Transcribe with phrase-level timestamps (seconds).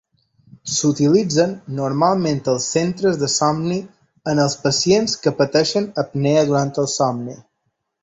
[0.75, 3.79] S'utilitzen normalment als centres de somni
[4.35, 7.43] en els pacients que pateixen apnea durant el somni.